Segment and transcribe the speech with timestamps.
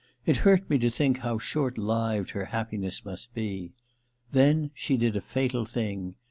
[0.25, 3.75] It hurt me to think how short lived her happiness must be.
[4.31, 6.15] Then she did a fatal thing.